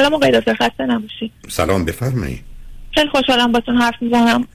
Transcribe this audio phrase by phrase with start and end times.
[0.00, 2.40] سلام آقای دکتر خسته نباشید سلام بفرمایید
[2.94, 4.46] خیلی خوشحالم باتون حرف می‌زنم.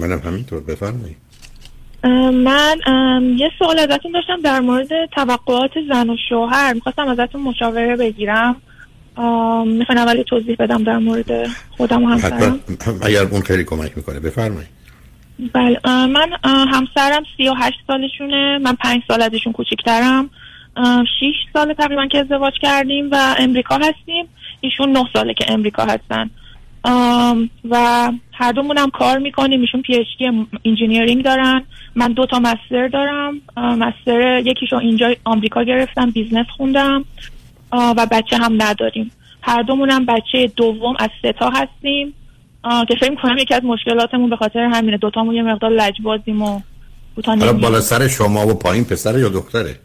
[0.00, 1.16] منم همینطور بفرمایید
[2.44, 2.76] من
[3.38, 6.72] یه سوال ازتون داشتم در مورد توقعات زن و شوهر.
[6.72, 8.56] می‌خواستم ازتون مشاوره بگیرم.
[9.66, 11.46] می‌خواین اولی توضیح بدم در مورد
[11.76, 12.60] خودم و همسرم.
[13.02, 14.68] اگر اون خیلی کمک می‌کنه بفرمایید
[15.52, 18.58] بله من همسرم سی و هشت سالشونه.
[18.58, 20.30] من پنج سال ازشون کوچیکترم.
[21.20, 24.28] شیش سال تقریبا که ازدواج کردیم و امریکا هستیم.
[24.60, 26.30] ایشون نه ساله که امریکا هستن.
[27.70, 29.60] و هر دومون هم کار می‌کنیم.
[29.60, 30.06] ایشون PhD
[30.64, 31.64] engineering دارن.
[31.94, 33.40] من دو تا master دارم.
[33.56, 37.04] master یکیشو اینجا آمریکا گرفتم business خوندم.
[37.72, 39.10] و بچه هم نداریم.
[39.42, 42.14] هر دومون هم بچه دوم از ستا هستیم.
[42.88, 44.96] که فکر کنم یکی از مشکلاتمون به خاطر همینه.
[44.96, 46.60] دوتامون یه مقدار لجبازیم و
[47.60, 49.76] بالا سر شما و پایین پسر یا دختره؟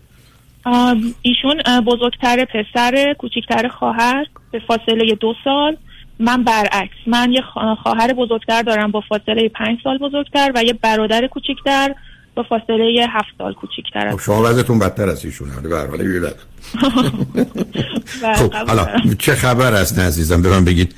[1.21, 5.77] ایشون بزرگتر پسر کوچیکتر خواهر به فاصله دو سال.
[6.19, 7.41] من برعکس من یه
[7.83, 11.95] خواهر بزرگتر دارم با فاصله پنج سال بزرگتر و یه برادر کوچیکتر
[12.35, 14.11] با فاصله هفت سال کوچیکتر.
[14.11, 16.29] خب شما وضعتون بدتر از ایشون حالا به حال
[18.35, 18.87] خب حالا
[19.19, 20.95] چه خبر است عزیزم؟ به من بگید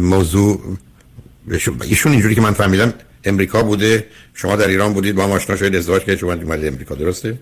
[0.00, 0.60] موضوع
[1.82, 2.92] ایشون اینجوری که من فهمیدم
[3.24, 6.94] امریکا بوده شما در ایران بودید با هم آشنا شدید ازدواج کردید شما اومدید امریکا
[6.94, 7.38] درسته؟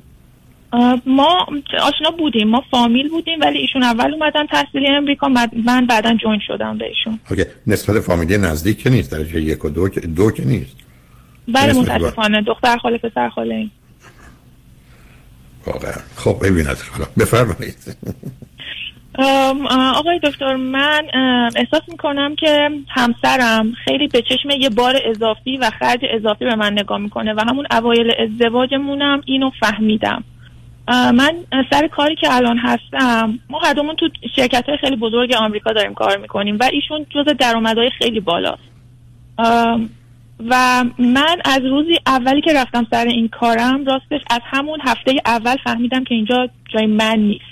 [1.07, 1.47] ما
[1.83, 5.29] آشنا بودیم ما فامیل بودیم ولی ایشون اول اومدن تحصیلی امریکا
[5.65, 7.19] من بعدا جوین شدم بهشون.
[7.31, 10.77] اوکی نسبت فامیلی نزدیک که نیست درجه یک و دو, دو که نیست.
[11.49, 12.43] بله متاسفانه.
[12.43, 13.71] دختر خاله پسر خاله این
[15.67, 15.93] واقعا.
[16.17, 16.77] خب ببیند
[17.19, 17.97] بفرمایید.
[19.95, 21.03] آقای دکتر من
[21.57, 26.73] احساس می‌کنم که همسرم خیلی به چشم یه بار اضافی و خرج اضافی به من
[26.73, 30.25] نگاه می‌کنه و همون اوایل ازدواجمونم اینو فهمیدم.
[30.89, 31.35] من
[31.71, 35.95] سر کاری که الان هستم ما هر دومون تو شرکت های خیلی بزرگ آمریکا داریم
[35.95, 38.63] کار می‌کنیم و ایشون جز درآمدهای خیلی بالاست.
[40.49, 45.57] و من از روزی اولی که رفتم سر این کارم راستش از همون هفته اول
[45.65, 47.45] فهمیدم که اینجا جای من نیست.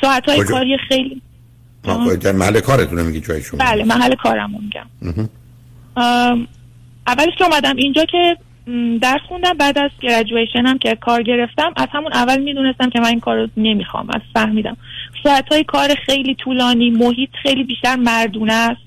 [0.00, 1.22] ساعت های کاری خیلی
[2.20, 4.86] در محل کارتونه میگی جای شما بله محل کارم میگم.
[7.06, 8.36] اولش که اومدم اینجا که
[9.02, 9.52] درس خوندم.
[9.52, 13.48] بعد از گریجویشنم که کار گرفتم از همون اول می‌دونستم که من این کار رو
[13.56, 14.08] نمی‌خوام.
[14.14, 14.76] از فهمیدم.
[15.22, 18.80] ساعت های کار خیلی طولانی محیط خیلی بیشتر مردونه است.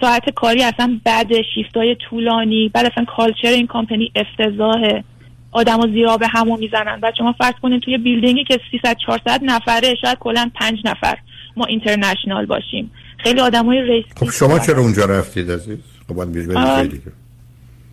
[0.00, 2.68] ساعت کاری اصلا بعد شیفت های طولانی.
[2.68, 5.04] بعد اصلا کالچر این کامپنی افتضاحه.
[5.52, 7.00] آدم و زیرا به همون می‌زنن.
[7.00, 11.18] بعد شما فرض کنید توی بیلدینگی که 300 400 نفره شاید کلا 5 نفر
[11.56, 12.90] ما اینترنشنال باشیم.
[13.18, 16.32] خیلی آدمای ریسکی خب شما چرا اونجا رفتید عزیز؟ خب باید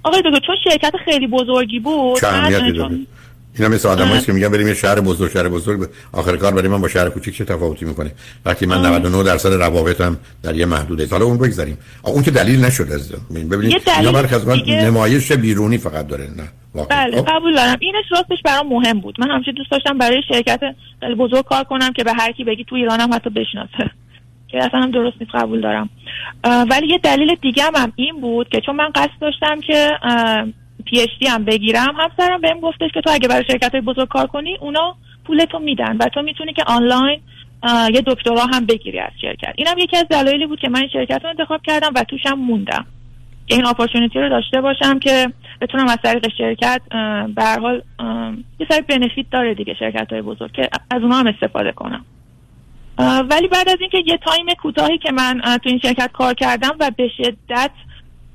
[0.08, 2.20] آقای دکتر چون شرکت خیلی بزرگی بود
[3.60, 5.90] اینا مثل آدمایی که میگن بریم یه شهر بزرگ شهر بزرگ.
[6.12, 8.12] آخر کار بریم من با شهر کوچیک چه تفاوتی می‌کنه؟
[8.46, 11.08] وقتی من 99 درصد روابطم در یه محدوده.
[11.12, 11.78] حالا اون بگذاریم.
[12.04, 14.86] اون که دلیل نشده از ببینید اینا مرکز دیگه...
[14.86, 17.28] نمایش بیرونی فقط داره نه؟ بله خب.
[17.28, 17.78] قبول دارم.
[17.82, 19.16] اینش راستش برام مهم بود.
[19.20, 20.60] من همیشه دوست داشتم برای شرکت
[21.20, 23.92] بزرگ کار کنم که به هر کی بگی تو ایرانم حتی بشناسه.
[24.48, 25.90] که اصلا هم درست نیست قبول دارم.
[26.44, 29.92] ولی یه دلیل دیگه هم این بود که چون من قصد داشتم که
[30.86, 34.08] پی اچ دی هم بگیرم همسرم بهم گفتش که تو اگه برای شرکت های بزرگ
[34.08, 37.20] کار کنی اونا پولتو میدن و تو می‌تونی که آنلاین
[37.94, 39.54] یه دکترا هم بگیری از شرکت.
[39.56, 42.86] اینم یکی از دلایلی بود که من این شرکت رو انتخاب کردم و توشم موندم.
[43.46, 45.28] این اپورتونیتی رو داشته باشم که
[45.62, 46.82] بتونم از طریق شرکت
[47.36, 47.82] به حال
[48.60, 52.06] یه سری بنفیت داره دیگه شرکت های بزرگ که از اونها هم استفاده کنم.
[53.00, 56.92] ولی بعد از اینکه یه تایم کوتاهی که من تو این شرکت کار کردم و
[56.98, 57.72] به شدت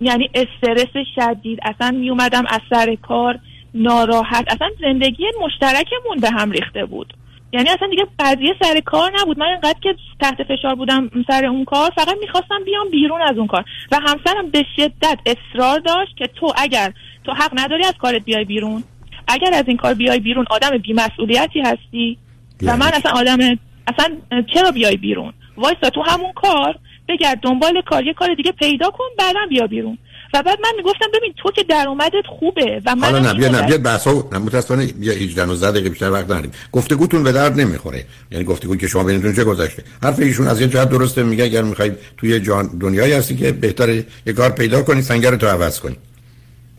[0.00, 3.39] یعنی استرس شدید اصلا می اومدم از سر کار
[3.75, 7.15] ناراحت اصلا زندگی مشترکمون به هم ریخته بود.
[7.53, 9.39] یعنی اصلا دیگه قضیه سر کار نبود.
[9.39, 13.47] من اینقدر که تحت فشار بودم سر اون کار فقط می‌خواستم بیام بیرون از اون
[13.47, 13.65] کار.
[13.93, 16.93] و همسرم به شدت اصرار داشت که تو اگر
[17.25, 18.84] تو حق نداری از کارت بیای بیرون
[19.29, 22.19] اگر از این کار بیای بیرون آدم بیمسئولیتی هستی.
[22.62, 24.16] و من یعنی اصلا آدم اصلا
[24.54, 26.75] چرا بیای بیرون؟ وایسا تو همون کار
[27.09, 29.99] بگرد دنبال کار یه کار دیگه پیدا کن بعدا بیا بیرون.
[30.34, 33.62] و بعد من می‌گفتم ببین تو که درآمدت خوبه و من حالا نه بیا نه
[33.62, 36.50] بیا بحثا متاسفانه بیا 18 19 دقیقه بیشتر وقت نداریم.
[36.73, 38.05] گفتگوتون به درد نمی‌خوره.
[38.31, 41.62] یعنی گفتگو که شما بینتون چه گذشته؟ حرف ایشون از یه جهت درسته میگه اگر
[41.62, 45.96] می‌خواید توی جان دنیایی هستی که بهتره یه کار پیدا کنی سنگر تو عوض کنی.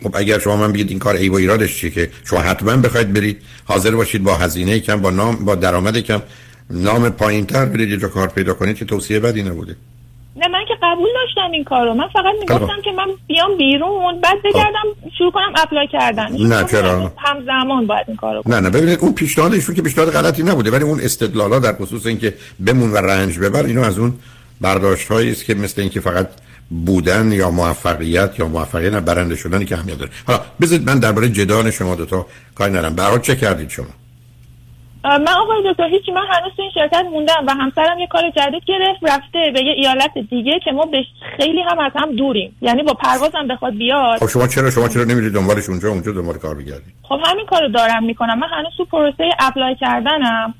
[0.03, 3.13] خب اگر شما من بگید این کار ای و ایرادش چیه که شما حتما بخواید
[3.13, 6.21] برید حاضر باشید با هزینه کم با نام با درآمد کم
[6.69, 9.75] نام پایینتر برید یه جا کار پیدا کنید که توصیه بدی نبوده.
[10.35, 11.93] نه من که قبول داشتم این کارو.
[11.93, 14.49] من فقط می‌گفتم که من بیام بیرون بعد خب.
[14.49, 16.27] بگردم شروع کنم اپلای کردن.
[16.31, 20.71] نه چرا؟ همزمان باید این کارو نه نه ببینید اون پیشنهادش که پیشنهاد غلطی نبوده
[20.71, 22.33] ولی اون استدلالا در خصوص اینکه
[22.65, 24.13] بمون و رنج ببر اینو از اون
[24.61, 26.29] برداشت است که مثل اینکه فقط
[26.85, 30.11] بودن یا موفقیت یا موفقیت برنده شدن که اهمیت داره.
[30.27, 32.25] حالا بذارید من درباره جدال شما دو تا
[32.55, 32.95] کاری ندارم.
[32.95, 33.85] به چه کردید شما؟
[35.03, 38.63] من آقای دکتر هیچی من هنوز تو این شرکت موندم و همسرم یه کار جدید
[38.65, 40.97] گرفت رفته به یه ایالت دیگه که ما به
[41.37, 42.55] خیلی هم از هم دوریم.
[42.61, 44.19] یعنی با پروازم بخواد بیاد.
[44.19, 47.67] خب شما چرا شما چرا نمیرید دنبالش اونجا؟ اونجا دنبال کار بگردید خب همین کارو
[47.69, 48.39] دارم می‌کنم.
[48.39, 50.53] من هنوز تو پروسه apply کردنم.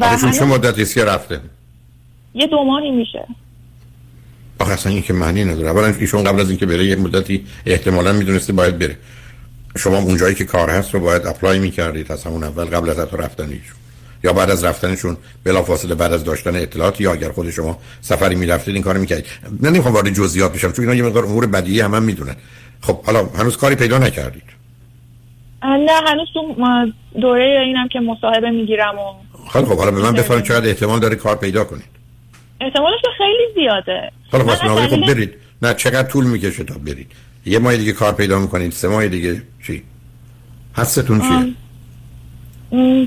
[0.00, 0.38] و هنوز...
[0.38, 1.40] چه مدتی که رفته
[2.34, 3.26] یه دو ماهی میشه.
[4.60, 5.70] آخه اصلا این که معنی نداره.
[5.70, 8.96] اولا ایشون قبل از اینکه بره یه مدتی احتمالا می‌دونسته باید بره.
[9.78, 13.16] شما اونجایی که کار هست رو باید apply می‌کردید از همون اول قبل از حتی
[13.16, 13.76] رفتنیشون.
[14.24, 18.74] یا بعد از رفتنشون بلافاصله بعد از داشتن اطلاعات یا اگر خود شما سفری می‌رفتید
[18.74, 19.26] این کارو می‌کردید.
[19.60, 22.36] من نمی‌خوام وارد جزئیات بشم چون اینا یه مقدار امور بدیهی هم, هم می‌دونن.
[22.80, 24.42] خب حالا هنوز کاری پیدا نکردید.
[25.62, 26.54] نه هنوز تو
[27.20, 29.12] دوره اینم که مصاحبه می‌گیرم و
[29.48, 31.84] خب خب حالا به من بفرمایید چقدر احتمال داره کار پیدا کنید.
[32.60, 34.10] احتمالش خیلی زیاده.
[34.32, 35.34] حالا واسه خب برید.
[35.62, 37.12] نه چقدر طول می‌کشه تا برید؟
[37.46, 39.82] یه ماه دیگه کار پیدا می‌کنید سه ماه دیگه چی؟
[40.72, 41.54] حدستون چیه؟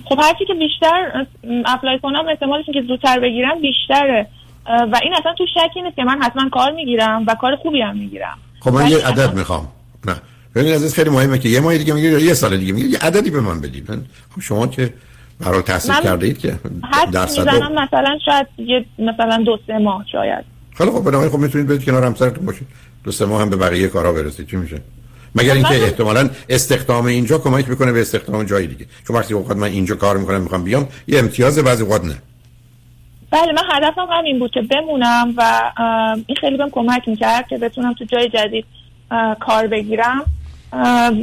[0.06, 1.26] خب هرچی که بیشتر
[1.66, 4.28] اپلای کنم احتمالش که زودتر بگیرم بیشتره.
[4.66, 7.98] و این اصلا تو شکی نیست که من حتما کار می‌گیرم و کار خوبی هم
[7.98, 8.38] می‌گیرم.
[8.60, 9.68] خب من یه عدد می‌خوام.
[10.06, 10.16] نه.
[10.56, 13.30] ببینید از خیلی مهمه که یه ماه دیگه می‌گیری یه سال دیگه می‌گیری یه عددی
[13.30, 13.90] به من بدید.
[14.36, 14.94] خب شما که
[15.40, 16.60] برای تحصیل کرده اید که
[17.14, 20.57] درصد مثلا شاید یه مثلا دو سه ماه شاید.
[20.78, 22.68] خیلی خب بنابراین خب می‌تونید برید کنار همسرتون باشید.
[23.04, 24.82] دو سه ماه هم به بقیه کارا برسید چی میشه؟
[25.36, 28.86] مگر اینکه احتمالا استخدام اینجا کمک می‌کنه به استخدام جای دیگه.
[29.08, 32.16] چون وقتی اوقات من اینجا کار می‌کنم می‌خوام بیام یه امتیاز بعضی اوقات نه.
[33.32, 35.72] بله من هدفم همین بود که بمونم و
[36.28, 38.66] این خیلی بهم کمک می‌کرد که بتونم تو جای جدید
[39.40, 40.26] کار بگیرم.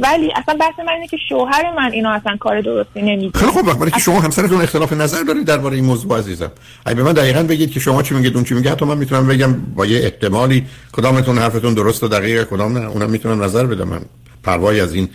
[0.01, 3.67] ولی اصلا بحث من اینه که شوهر من اینو اصلا کار درستی نمیده خیلی خوب
[3.67, 6.51] وقتی که شما همسرتون اختلاف نظر دارید درباره این موضوع عزیزم.
[6.85, 9.27] اگه به من دقیقا بگید که شما چی میگید اون چی میگه حتی من می‌تونم
[9.27, 13.87] بگم با یه احتمالی کدامتون حرفتون درست و دقیق کدام نه اونم می‌تونم نظر بدم.
[13.87, 14.01] من
[14.43, 15.09] پروایی از این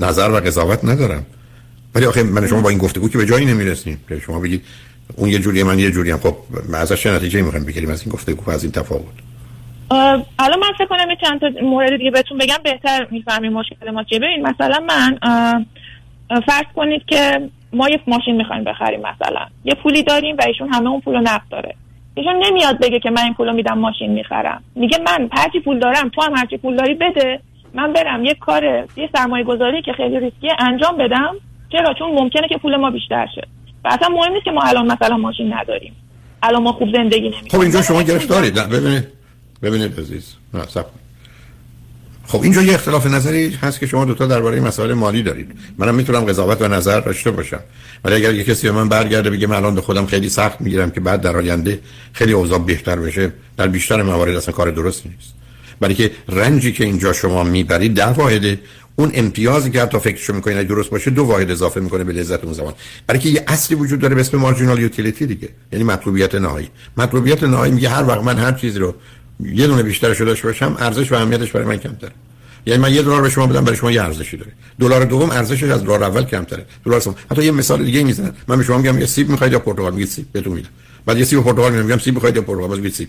[0.00, 1.26] نظر و قضاوت ندارم.
[1.94, 4.00] ولی آخه من شما با این گفتگو که به جایی نمی‌رسیم.
[4.26, 4.62] شما بگید
[5.16, 6.36] اون یه جوری من یه جوری هم خب
[6.74, 9.23] ازش چه نتیجه می‌خوایم بگیریم از این گفتگو از این تفاوت؟
[10.38, 14.18] حالا من فکر کنم چند تا مورد دیگه بهتون بگم بهتر می‌فهمیم مشکل ما چیه.
[14.18, 15.18] ببین مثلا من
[16.28, 20.90] فرض کنید که ما یه ماشین می‌خوایم بخریم مثلا یه پولی داریم و ایشون همه
[20.90, 21.74] اون پولو نقد داره.
[22.14, 24.62] ایشون نمیاد بگه که من این پولو میدم ماشین می‌خرم.
[24.74, 27.40] میگه من هرچی پول دارم تو هم هرچی پول داری بده.
[27.74, 28.64] من برم یه کار
[28.96, 31.34] یه سرمایه گذاری که خیلی ریسکیه انجام بدم.
[31.72, 33.46] چرا؟ چون ممکنه که پول ما بیشتر شه.
[33.84, 35.96] و اصلا مهم نیست که ما الان مثلا ماشین نداریم.
[36.42, 37.50] الان ما خوب زندگی نمی‌کنیم.
[37.50, 39.08] خب اینجا شما گرفتارید ببینید.
[39.64, 40.24] ببینید عزیز
[40.54, 40.86] نه سب
[42.26, 45.52] خب اینجا یه اختلاف نظری هست که شما دوتا درباره مسائل مالی دارید.
[45.78, 47.60] منم می‌تونم قضاوت و نظر داشته باشم.
[48.04, 50.90] ولی اگر یه کسی به من برگرده بگه من الان به خودم خیلی سخت می‌گیرم
[50.90, 51.80] که بعد در آینده
[52.12, 55.34] خیلی اوضاع بهتر بشه در بیشتر موارد اصلا کار درستی نیست.
[55.80, 58.60] برای که رنجی که اینجا شما می‌برید ده واحده
[58.96, 62.52] اون امتیازی که حتی فکرشو می‌کنید درست باشه دو واحد اضافه می‌کنه به لذت اون
[62.52, 62.74] زمان.
[63.06, 65.48] برای که یه اصلی وجود داره به اسم مارجینال یوتیلیتی دیگه.
[65.72, 66.68] یعنی مطلوبیت نهایی.
[66.96, 68.94] مطلوبیت نهایی میگه هر وقت من هر چیزی رو
[69.40, 72.12] یه دونه بیشترش داشته باشم ارزش و اهمیتش برای من کمتره.
[72.66, 74.52] یعنی من یه دلار به شما بدم برای شما یه ارزشی داره.
[74.80, 76.66] دلار دوم ارزشش از دلار اول کمتره.
[76.84, 77.14] دلار سوم.
[77.30, 78.34] حتی یه مثال دیگه می‌زنم.
[78.48, 80.68] من به شما میگم یه سیب می‌خواید یا پرتقال؟ میگید سیب بهتون میدم
[81.06, 83.08] بعد یه سیب پرتقال میگم سیب می‌خواید یا پرتقال؟ باز میگید سیب.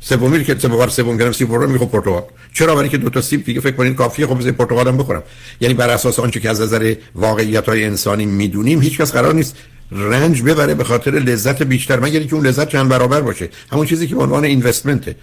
[0.00, 2.22] سومی که سه بار سوم گرم سیب پرتقال می‌خوام پرتقال.
[2.52, 5.22] چرا؟ برای که دو تا سیب دیگه فکر کنید کافیه خب بزنید پرتقالم بخورم.
[5.60, 9.56] یعنی بر اساس آنچه که از نظر واقعیت های انسانی می‌دونیم هیچ کس قرار نیست
[9.92, 13.48] رنج ببره به خاطر لذت بیشتر مگر اینکه اون لذت چند برابر باشه.
[13.72, 15.16] همون چیزی که به عنوان اینوستمنته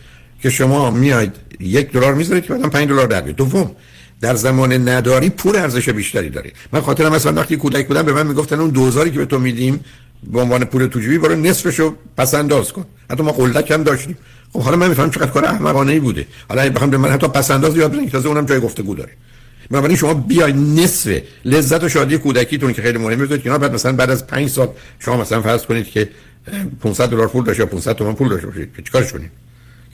[0.46, 3.75] که شما میاید یک دلار می‌ذارید که بعدم 5 دلار در دوم
[4.22, 8.28] در زمان نداری پول ارزش بیشتری داره من خاطرم مثلا وقتی کودک بودم به من
[8.28, 9.80] می‌گفتن اون دوزاری که به تو میدیم
[10.24, 12.86] به عنوان پول توجیبی برو نصفشو پس انداز کن.
[13.12, 14.18] حتی ما قلدک هم داشتیم.
[14.54, 16.25] خب حالا من می‌فهمم چقدر کار احمقانه ای بوده.
[16.50, 19.12] حالا بخوام به من حتی پس انداز یاد بدین تازه اونم جای گفتگو داره.
[19.72, 23.92] بنابراین شما بیای نصف لذت و شادی کودکیتون که خیلی مهمه بذارید کنار بعد مثلا
[23.92, 26.10] بعد از 5 سال شما مثلا فرض کنید که
[26.82, 28.70] 500 دلار پول داشته یا 500 تومان پول داشته باشید.
[28.86, 29.45] چیکارش کنید؟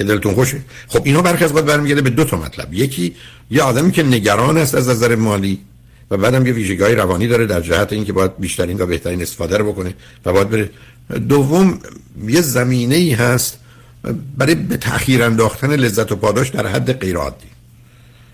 [0.01, 0.57] که دلتون خوشه.
[0.87, 2.73] خب اینا برخی از وقت برمیگرده به دو تا مطلب.
[2.73, 3.15] یکی
[3.51, 5.59] یه آدمی که نگران است از نظر مالی
[6.11, 9.71] و بعدم یه ویژگی روانی داره در جهت اینکه باید بیشترین و بهترین استفاده رو
[9.71, 9.93] بکنه
[10.25, 10.69] و باید بره.
[11.29, 11.79] دوم
[12.27, 13.59] یه زمینه ای هست
[14.37, 17.50] برای به تأخیر انداختن لذت و پاداش در حد غیر عادی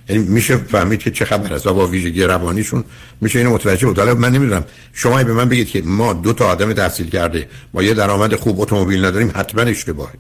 [0.10, 2.84] یعنی میشه فهمید که چه خبر است و با ویژگی روانیشون
[3.22, 4.00] میشه اینو متوجه بود.
[4.00, 4.66] من نمی‌دونم.
[4.94, 8.62] شما به من بگید که ما دو تا آدم تحصیل کرده با یه درآمد خوب
[8.62, 10.14] اتومبیل نداریم حتما اشتباهه.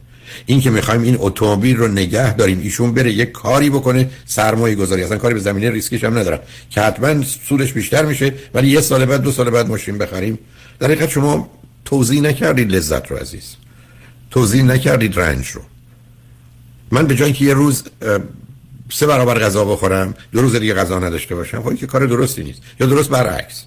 [0.46, 5.03] این که می‌خوایم این اتومبیل رو نگه داریم ایشون بره یه کاری بکنه سرمایه گذاری.
[5.03, 6.39] اصلا کاری به زمینه ریسکش هم ندارم
[6.70, 10.39] که حتما سودش بیشتر میشه ولی یه سال بعد دو سال بعد ماشین بخریم.
[10.79, 11.50] در حقیقت شما
[11.86, 13.56] توضیح نکردید لذت رو عزیز.
[14.32, 15.62] توضیح نکردید رنج رو.
[16.91, 17.84] من به جای که یه روز
[18.89, 21.63] سه برابر غذا بخورم دو روز دیگه غذا نداشته باشم.
[21.63, 22.62] خب که کار درستی نیست.
[22.79, 23.63] یا درست برعکس.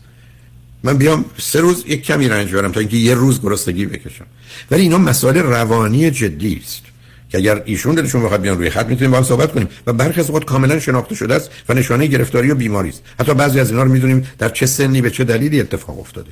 [0.83, 4.27] من بیام سه روز یک کمی رنج برم تا اینکه یه روز گرسنگی بکشم.
[4.71, 6.83] ولی اینا مسائل روانی جدی است
[7.31, 9.69] که اگر ایشون دلشون بخواد بیان روی خط می‌تونیم با هم صحبت کنیم.
[9.87, 13.03] و برخی از اوقات کاملا شناخته شده است و نشانه گرفتاری و بیماری است.
[13.21, 16.31] حتی بعضی از اینا رو می‌دونیم در چه سنی به چه دلیلی اتفاق افتاده.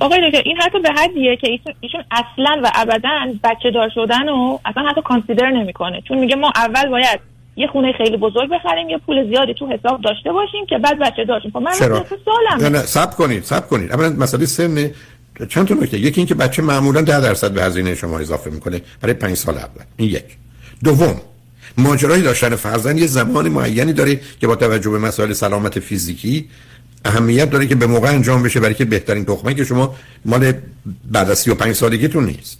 [0.00, 3.10] آقای دکتر این حتی به حدیه که ایشون اصلا و ابدا
[3.44, 6.02] بچه دار شدن و اصلا حتی کانسیدر نمی‌کنه.
[6.08, 7.20] چون میگه ما اول باید
[7.56, 11.24] یه خونه خیلی بزرگ بخریم یه پول زیادی تو حساب داشته باشیم که بعد بچه
[11.24, 13.92] داشتیم خب من چرا؟ سالم نه نه سب کنید سب کنید.
[13.92, 14.90] اولا مسئله سن
[15.48, 19.14] چند تا نکته؟ یکی اینکه بچه معمولا 10 درصد به هزینه شما اضافه می‌کنه برای
[19.14, 19.84] 5 سال اول.
[19.96, 20.24] این یک.
[20.84, 21.20] دوم
[21.78, 26.48] ماجرای داشتن فرزند یه زمان معینی داره که با توجه به مسائل سلامت فیزیکی
[27.06, 29.94] اهمیت داره که به موقع انجام بشه برای که بهترین تخمه که شما
[30.24, 30.52] مال
[31.12, 32.58] بعد از 35 سالگیتون نیست.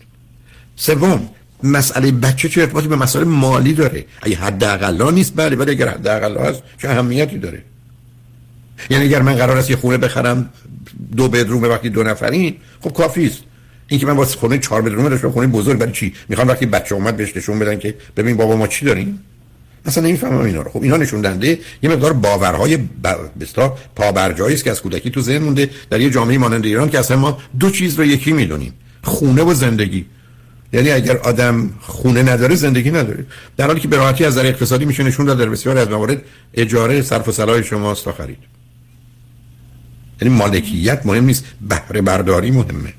[0.77, 1.29] سوم
[1.63, 6.39] مسئله بچه چه ارتباطی به مسئله مالی داره؟ اگه حداقل نیست بله ولی اگر حداقل
[6.39, 7.63] هست چه اهمیتی داره؟
[8.91, 10.51] یعنی اگر من قرار است یه خونه بخرم
[11.17, 13.39] دو بدروم وقتی دو نفرین خب کافی است.
[13.89, 16.95] این که من واسه خونه چهار بدروم داشتم خونه بزرگ برای چی؟ می‌خوام وقتی بچه
[16.95, 19.21] اومد بهش نشون بدن که ببین بابا ما چی داریم؟
[19.87, 20.71] اصلا نمی‌فهمم اینا رو.
[20.71, 22.79] خب اینا نشون دنده یه مقدار باورهای
[23.41, 26.99] بستا پابرجایی است که از کودکی تو ذهن مونده در یه جامعه مانند ایران که
[26.99, 30.07] اصلا ما دو چیز رو یکی می‌دونیم خونه و زندگی.
[30.73, 33.27] یعنی اگر آدم خونه نداره زندگی نداره.
[33.57, 36.23] در حالی که به راحتی از نظر اقتصادی میشه نشون داد در بسیاری از موارد
[36.55, 38.39] اجاره صرف و صلاح شماست تا خرید
[40.23, 42.93] یعنی مالکیت مهم نیست بهره برداری مهمه.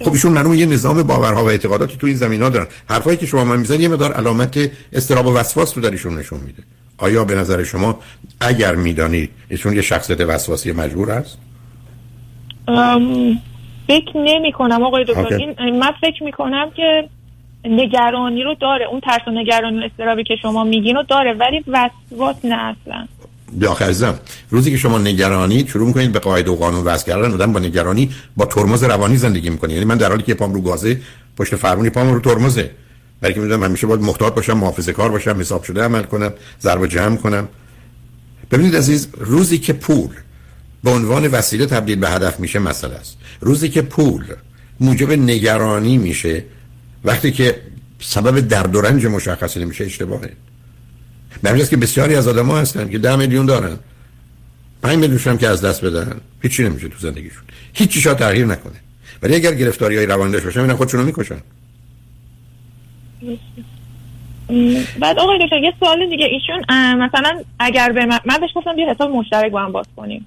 [0.00, 2.66] خب ایشون معلومه یه نظام باورها و اعتقاداتی تو این زمین ها دارن.
[2.88, 6.40] حرفایی که شما من می‌زنید یه مدار علامت استراب و وسواس رو در ایشون نشون
[6.40, 6.62] میده.
[6.98, 7.98] آیا به نظر شما
[8.40, 11.38] اگر می‌دانید ایشون یه شخصیت وسواسی مجبور است؟
[13.88, 15.34] فکر نمی کنم آقای دکتر.
[15.34, 17.08] این من فکر می کنم که
[17.64, 18.86] نگرانی رو داره.
[18.86, 23.06] اون ترس و نگرانی و استرابی که شما میگین رو داره ولی وسواس نه اصلا.
[23.80, 24.18] عزیزم
[24.50, 28.10] روزی که شما نگرانی شروع می‌کنید به قاعده و قانون وضع کردن آدم با نگرانی
[28.36, 29.72] با ترمز روانی زندگی می‌کنه.
[29.72, 31.00] یعنی من در حالی که پام رو گازه
[31.36, 32.70] پشت فرمونی پام رو ترمزه.
[33.20, 36.32] برای که می‌دونم همیشه باید محتاط باشم محافظه کار باشم حساب شده عمل کنم
[36.62, 37.48] ضرب جمع کنم.
[38.50, 40.10] ببینید عزیز روزی که پول
[40.84, 43.16] به عنوان وسیله تبدیل به هدف میشه مسئله است.
[43.40, 44.24] روزی که پول
[44.80, 46.44] موجب نگرانی میشه
[47.04, 47.60] وقتی که
[48.00, 50.30] سبب درد و رنج مشخصی نمیشه اشتباهه.
[51.52, 53.78] به که بسیاری از آدم ها هستن که ده میلیون دارن.
[54.82, 56.20] پنج میلیون هم که از دست بدن.
[56.42, 57.42] هیچی نمیشه تو زندگیشون.
[57.74, 58.72] هیچی شاید تغییر نکنه.
[59.22, 61.36] ولی اگر گرفتاری های روانی داشته باشن اینا خودشون رو می‌کشن
[65.00, 66.24] بعد آقای دکتر یه سوال دیگه.
[66.24, 70.26] ایشون مثلا اگر به من, من بهش گفتم یه حساب مشترک با هم باز کنیم.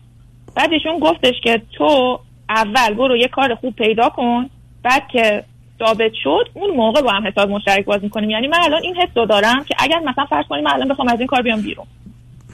[0.55, 2.19] بعد ایشون گفتش که تو
[2.49, 4.49] اول برو یه کار خوب پیدا کن.
[4.83, 5.43] بعد که
[5.79, 8.29] ثابت شد اون موقع با هم حساب مشترک باز می‌کنیم.
[8.29, 11.07] یعنی من الان این حس رو دارم که اگر مثلا فرض کنیم من الان بخوام
[11.07, 11.85] از این کار بیام بیرون.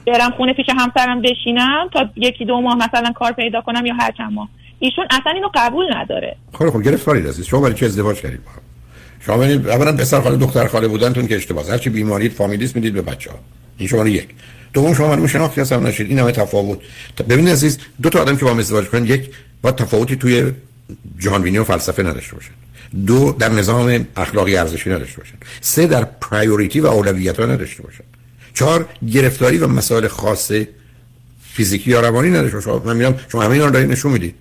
[0.06, 4.10] برم خونه پیش همسرم بشینم تا یکی دو ماه مثلا کار پیدا کنم یا هر
[4.18, 4.48] چند ماه.
[4.78, 6.36] ایشون اصلا اینو قبول نداره.
[6.52, 8.50] خب خب گرفتاری هستید شما برای چه ازدواج کردید با
[9.20, 11.40] شما ببینید اولا پسر خاله دختر خاله بودنتون که
[11.70, 13.38] هر چی بیماری فامیلیست می‌دید به بچه‌ها.
[13.78, 14.28] این شما یک.
[14.72, 16.08] دوم شما معلومه شناختی هستم نشید.
[16.08, 16.78] این همه تفاوت.
[17.28, 19.30] ببینید عزیز دو تا آدم که با هم ازدواج کنن یک
[19.62, 20.52] با تفاوتی توی
[21.18, 22.50] جهانبینی و فلسفه نداشته باشن.
[23.06, 25.34] دو در نظام اخلاقی ارزشی نداشته باشن.
[25.60, 28.04] سه در پرایوریتی و اولویت ها نداشته باشن.
[28.54, 30.52] چهار گرفتاری و مسائل خاص
[31.52, 32.86] فیزیکی یا روانی نداشته باشن.
[32.86, 34.34] من میگم شما همین رو دارید نشون می‌دید.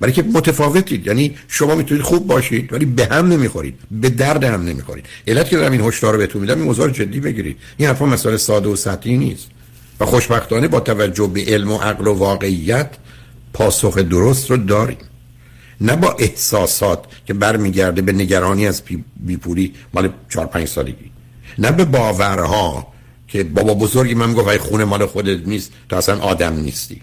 [0.00, 1.06] برای که متفاوتید.
[1.06, 3.78] یعنی شما می‌تونید خوب باشید ولی به هم نمی‌خورید.
[3.90, 5.06] به درد هم نمی‌خورید.
[5.26, 7.56] علت که دارم این هشدار رو بهتون میدم این موضوع جدی بگیرید.
[7.76, 9.46] این حرفا مسائل ساده و سطحی نیست.
[10.00, 12.90] و خوشبختانه با توجه به علم و عقل و واقعیت
[13.52, 14.96] پاسخ درست رو داریم.
[15.82, 18.82] نه با احساسات که برمیگرده به نگرانی از
[19.16, 21.10] بیپولی مال 4 5 سالگی
[21.58, 22.92] نه به باورها
[23.28, 27.00] که بابا بزرگی من گفت خونه مال خودت نیست تو اصلا آدم نیستی.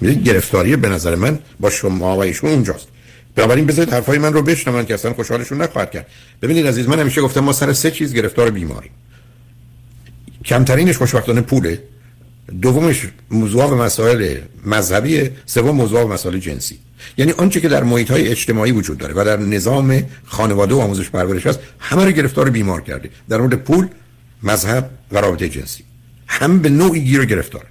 [0.00, 2.88] می‌دید گرفتاری به نظر من با شما و ایشون اونجاست.
[3.34, 6.06] بنابراین بذارید حرفای من رو بشنون که اصلا خوشحالشون نخواهد کرد.
[6.42, 8.90] ببینید عزیز من همیشه گفتم ما سر سه چیز گرفتار بیماری
[10.44, 11.82] کمترینش خوشبختانه پوله.
[12.62, 16.78] دومش موضوع و مسائل مذهبی سوم موضوع و مسائل جنسی.
[17.16, 21.10] یعنی آنچه که در محیط های اجتماعی وجود داره و در نظام خانواده و آموزش
[21.10, 23.88] پرورش هست همه رو گرفتار بیمار کرده در مورد پول
[24.42, 25.84] مذهب و رابطه جنسی.
[26.26, 27.64] هم به نوعی گیر گرفتار.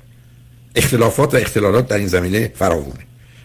[0.75, 2.99] اختلافات و اختلالات در این زمینه فراوونه.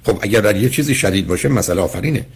[0.05, 2.27] خب اگر در یه چیزی شدید باشه مسئله آفرینه.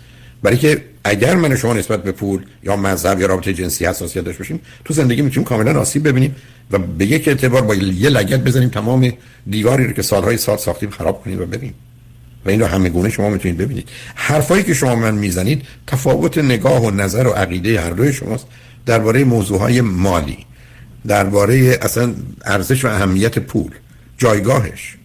[0.42, 4.38] برای که اگر من شما نسبت به پول یا مذهب یا رابطه جنسی حساسیت داشته
[4.38, 6.36] باشیم تو زندگی می‌تونیم کاملا آسیب ببینیم
[6.70, 9.12] و به یک اعتبار با یه لگت بزنیم تمام
[9.50, 11.74] دیواری رو که سالهای سال ساختیم خراب کنیم و ببینیم.
[12.46, 13.88] و این رو همه گونه شما می‌تونید ببینید.
[14.14, 18.46] حرفایی که شما من می‌زنید تفاوت نگاه و نظر و عقیده هر دوی شماست.
[18.86, 20.38] درباره موضوع های مالی
[21.06, 23.70] درباره اصلا ارزش و اهمیت پول
[24.18, 24.96] جایگاهش.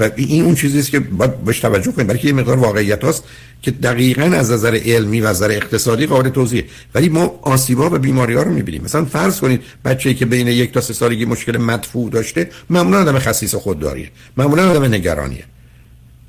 [0.00, 2.06] و این اون چیزی است که باید بهش توجه کنیم.
[2.06, 3.24] برای که یه مقدار واقعیت هست
[3.62, 6.64] که دقیقا از نظر علمی و از نظر اقتصادی قابل توضیح
[6.94, 8.82] ولی ما آسیبا و بیماری ها رو می‌بینیم.
[8.84, 13.18] مثلا فرض کنید بچه‌ای که بین یک تا سه سالگی مشکل مدفوع داشته معمولا آدم
[13.18, 14.10] خصیص خودداریه.
[14.36, 15.44] معمولا آدم نگرانیه.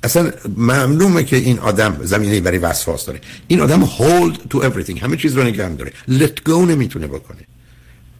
[0.02, 3.20] اصلا معلومه که این آدم زمینه برای وسواس داره.
[3.48, 4.98] این آدم hold to everything.
[4.98, 5.92] همه چیز رو نگه داره.
[6.08, 7.40] Let go نمی‌تونه بکنه.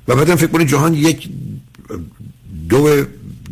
[0.09, 1.29] و بعدم فکر کنید جهان یک
[2.69, 3.05] دو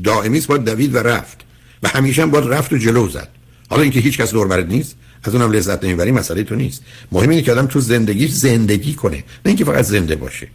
[0.04, 1.40] دائمی است باید دوید و رفت.
[1.82, 3.28] و همیشه هم باید رفت و جلو زد.
[3.70, 6.82] حالا اینکه هیچ کس دور نیست از اونم لذت نمی‌بری مسئله تو نیست.
[7.12, 9.16] مهم اینه که آدم تو زندگی زندگی کنه.
[9.16, 10.49] نه اینکه فقط زنده باشه.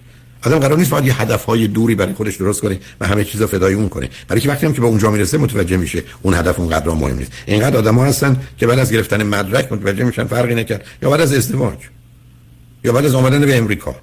[0.46, 3.48] آدم قرار نیست باید یه هدف های دوری برای خودش درست کنه و همه چیزا
[3.48, 4.10] فدای اون کنه.
[4.28, 7.32] برای که وقتی هم که به اونجا می‌رسه متوجه میشه اون هدف اونقدر مهم نیست.
[7.46, 10.86] اینقدر آدم هستن که بعد از گرفتن مدرک متوجه میشن فرقی نکرد.
[11.02, 11.78] یا بعد از ازدواج.
[12.84, 13.96] یا بعد از آمدن به امریکا.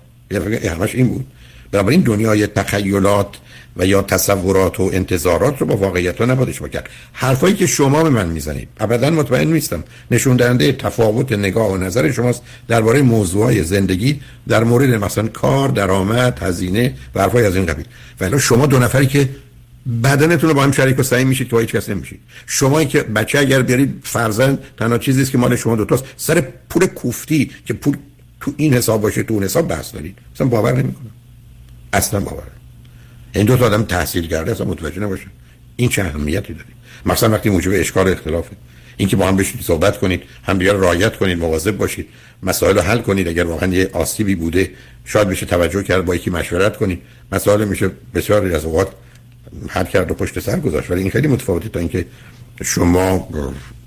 [0.64, 1.26] همش این بود.
[1.72, 3.36] بنابراین دنیای تخیلات
[3.76, 8.10] و یا تصورات و انتظارات رو با واقعیت ها نبادش بکرد حرفایی که شما به
[8.10, 9.84] من می‌زنید ابدا مطمئن نیستم.
[10.10, 16.38] نشون دهنده تفاوت نگاه و نظر شماست درباره موضوعهای زندگی در مورد مثلا کار درآمد
[16.42, 17.86] هزینه و حرفای از این قبیل.
[18.20, 19.28] ولی شما دو نفری که
[20.04, 22.20] بدنتون رو با هم شریک و سعی میشید که هیچ کس نمیشید.
[22.46, 26.04] شما که بچه اگر بیارید فرزند تنها چیزی است که مال شما دوتاست.
[26.16, 27.96] سر پول کوفتی که پول
[28.40, 30.18] تو این حساب باشه تو اون حساب بحث دارید.
[30.34, 31.10] اصلا باور نمی‌کنم.
[31.92, 32.42] اصلا باور
[33.32, 35.26] این دو تا آدم تحصیل کرده اصلا متوجه نباشه.
[35.76, 36.66] این چه اهمیتی داره؟
[37.06, 38.56] مثلا وقتی موجب اشکال اختلافه.
[38.96, 42.08] اینکه با هم بشید صحبت کنید هم دیگر رعایت کنید مواظب باشید
[42.42, 43.28] مسائل رو حل کنید.
[43.28, 44.70] اگر واقعا یه آسیبی بوده
[45.04, 47.02] شاید بشه توجه کرد با یکی مشورت کنید.
[47.32, 48.88] مسائل میشه بسیار از اوقات
[49.68, 50.90] حل کرد و پشت سر گذاشت.
[50.90, 52.06] ولی این خیلی متفاوته تا اینکه
[52.64, 53.28] شما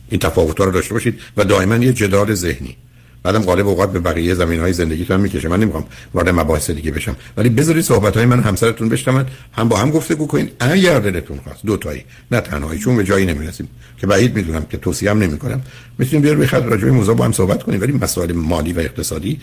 [0.09, 2.77] این تفاوت رو داشته باشید و دائما یه جدال ذهنی.
[3.23, 5.47] بعدم غالب اوقات به بقیه زمین های زندگیتون می‌کشه.
[5.47, 7.15] من نمی‌خوام وارد مباحث دیگه بشم.
[7.37, 9.25] ولی بذارید صحبت های من همسرتون بشنون.
[9.51, 11.65] هم با هم گفتگو کنید اگر دلتون خواست.
[11.65, 12.03] دو تایی.
[12.31, 12.79] نه تنهایی.
[12.79, 13.67] چون به جایی نمی‌رسیم.
[13.97, 15.61] که بعید می‌دونم که توصیه هم نمی‌کنم.
[15.97, 17.81] می‌تونیم بیار بخاطر راجع به موضوع با هم صحبت کنیم.
[17.81, 19.39] ولی مسائل مالی و اقتصادی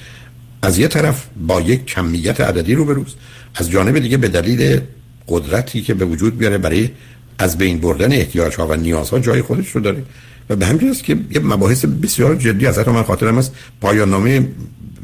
[0.63, 3.15] از یه طرف با یک کمیت عددی رو بروز
[3.55, 4.81] از جانب دیگه به دلیل
[5.29, 6.91] قدرتی که به وجود بیاره برای
[7.39, 10.03] از بین بردن احتیاج ها و نیازها جای خودش رو داره.
[10.49, 13.55] و به همین که یه مباحث بسیار جدی از من خاطرم است.
[13.81, 14.49] پایان نامه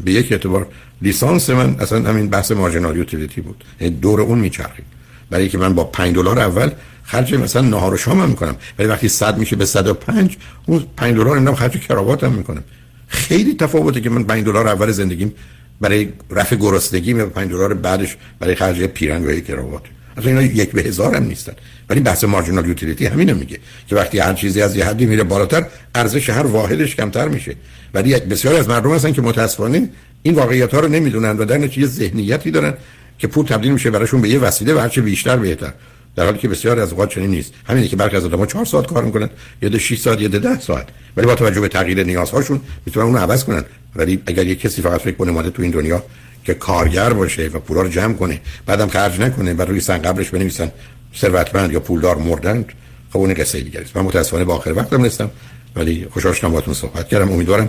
[0.04, 0.66] به یک اعتبار
[1.02, 3.64] لیسانس من اصلا همین بحث مارجینال یوتیلیتی بود.
[3.80, 4.84] یعنی دور اون میچرخید
[5.30, 6.70] برای که من با 5 دلار اول
[7.02, 8.56] خرج مثلا نهار و شام هم می‌کنم.
[8.78, 12.64] ولی وقتی 100 میشه به 105 اون 5 دلار اینا خرج کراواتم می‌کنم.
[13.08, 15.32] خیلی تفاوته که من 5 دلار اول زندگیم
[15.80, 19.82] برای رفع گرسنگی و 5 دلار بعدش برای خرج پیرنگ و کراوات.
[20.16, 21.52] اصلا اینا یک به هزار هم نیستن.
[21.90, 25.66] ولی بحث مارجینال یوتیلیتی همینو میگه که وقتی هر چیزی از یه حدی میره بالاتر
[25.94, 27.56] ارزش هر واحدش کمتر میشه.
[27.94, 29.88] ولی بسیاری از مردم هستن که متاسفانه
[30.22, 32.74] این واقعیت ها رو نمی‌دونن و در نتیجه ذهنیتی دارن
[33.18, 35.72] که پول تبدیل میشه براشون به یه وسیله و هرچه بیشتر بهتر.
[36.16, 37.52] در حالی که بسیار از اوقات چنین نیست.
[37.64, 39.30] همینه که برخی از آدم‌ها 4 ساعت کار می‌کنن
[39.62, 40.86] یا ده 6 ساعت یا ده 10 ساعت.
[41.16, 43.64] ولی با توجه به تغییر نیازهاشون می‌تونن اون عوض کنن.
[43.96, 46.04] ولی اگر یک کسی فقط فکر کنه ماده تو این دنیا
[46.46, 48.40] که کارگر باشه و پولا رو جمع کنه.
[48.66, 50.70] بعدم خرج نکنه و روی سن قبرش بنویسن
[51.16, 52.72] ثروتمند یا پولدار مردند.
[53.12, 53.96] خب اون قصه دیگه است.
[53.96, 55.30] من متاسفانه با آخر وقتم نیستم
[55.76, 57.32] ولی خوشحال شدم باهاتون صحبت کردم.
[57.32, 57.68] امیدوارم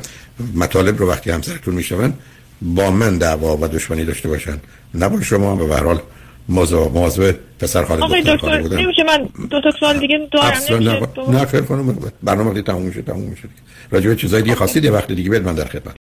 [0.55, 2.13] مطالب رو وقتی همسرتون میشون
[2.61, 4.57] با من دعوا و دشمنی داشته باشن.
[4.93, 6.01] نه با شما و به هر حال
[6.49, 11.61] موضوع موضوع پسر خاله آقای دکتر نمیشه من دو تا سوال دیگه دارم نه خیر
[11.61, 13.49] کنم برنامه تموم میشه تموم میشه
[13.91, 15.97] راجع به چیزای دیگه خواستید یه وقت دیگه بیاد من در خدمت.